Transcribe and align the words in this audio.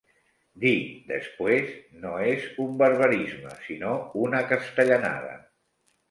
Dir 0.61 0.77
'después' 1.09 1.75
no 2.05 2.13
és 2.29 2.47
un 2.63 2.71
barbarisme, 2.79 3.51
sinó 3.67 3.91
una 4.23 4.41
castellanada. 4.53 5.37